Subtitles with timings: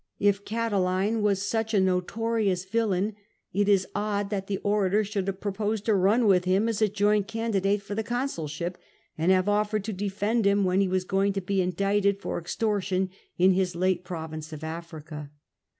[0.17, 3.15] If Catiline was such a notorious villain,
[3.53, 6.87] it is odd that the orator should have proposed to run with him as a
[6.89, 8.79] joint candidate for the consulship,
[9.15, 13.11] and have offered to defend him when he was going to be indicted for extortion
[13.37, 15.29] in his late province of Africa.